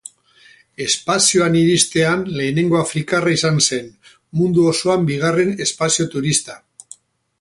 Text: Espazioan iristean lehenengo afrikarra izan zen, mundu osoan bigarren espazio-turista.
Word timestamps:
Espazioan 0.85 1.57
iristean 1.59 2.23
lehenengo 2.39 2.79
afrikarra 2.79 3.35
izan 3.35 3.61
zen, 3.67 3.93
mundu 4.41 4.65
osoan 4.73 5.05
bigarren 5.11 5.53
espazio-turista. 5.67 6.61